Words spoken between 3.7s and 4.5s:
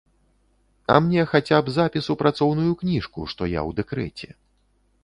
дэкрэце.